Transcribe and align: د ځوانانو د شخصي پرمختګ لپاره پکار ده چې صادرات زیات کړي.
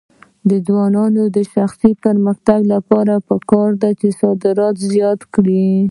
د 0.49 0.51
ځوانانو 0.67 1.23
د 1.35 1.37
شخصي 1.53 1.91
پرمختګ 2.05 2.59
لپاره 2.73 3.13
پکار 3.29 3.69
ده 3.81 3.89
چې 3.99 4.07
صادرات 4.21 4.75
زیات 4.91 5.19
کړي. 5.33 5.65